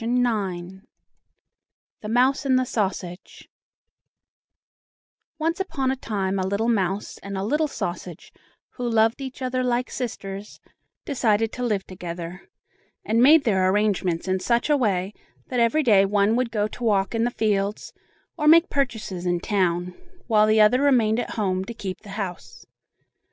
[0.00, 0.80] THE
[2.08, 3.48] MOUSE AND THE SAUSAGE
[5.38, 8.32] Once upon a time a little mouse and a little sausage,
[8.70, 10.58] who loved each other like sisters,
[11.04, 12.50] decided to live together,
[13.04, 15.12] and made their arrangements in such a way
[15.46, 17.92] that every day one would go to walk in the fields,
[18.36, 19.94] or make purchases in town,
[20.26, 22.66] while the other remained at home to keep the house.